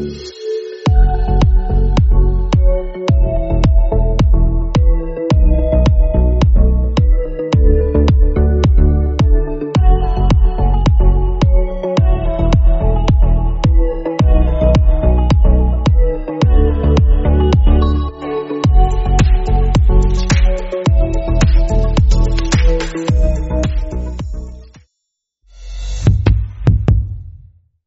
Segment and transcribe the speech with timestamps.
[0.00, 0.39] Bye.